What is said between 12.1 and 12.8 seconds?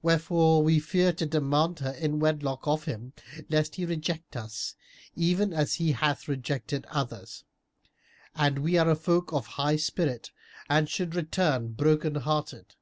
hearted."